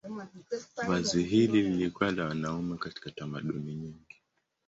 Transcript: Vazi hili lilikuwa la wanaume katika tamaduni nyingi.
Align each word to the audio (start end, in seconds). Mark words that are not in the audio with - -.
Vazi 0.87 1.23
hili 1.23 1.61
lilikuwa 1.61 2.11
la 2.11 2.25
wanaume 2.25 2.77
katika 2.77 3.11
tamaduni 3.11 3.75
nyingi. 3.75 4.21